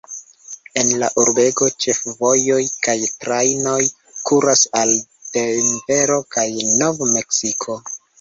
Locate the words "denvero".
5.35-6.17